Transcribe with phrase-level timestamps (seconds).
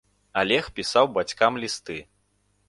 [0.43, 1.99] Алег пісаў бацькам лісты.